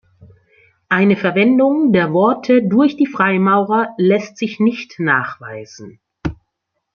[0.89, 5.99] Eine Verwendung der Worte durch die Freimaurer lässt sich nicht nachweisen.